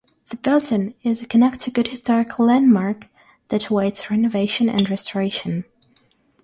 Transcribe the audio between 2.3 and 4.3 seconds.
Landmark that awaits